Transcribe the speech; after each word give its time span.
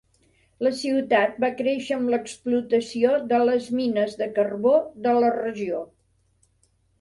La 0.67 0.69
ciutat 0.77 1.35
va 1.43 1.51
créixer 1.59 1.97
amb 1.97 2.09
l'explotació 2.13 3.11
de 3.33 3.43
les 3.51 3.69
mines 3.81 4.17
de 4.23 4.29
carbó 4.39 4.73
de 5.05 5.15
la 5.21 5.31
regió. 5.39 5.85